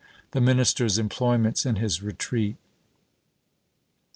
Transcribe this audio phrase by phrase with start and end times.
[0.31, 2.57] The minister 's employments in his retreat.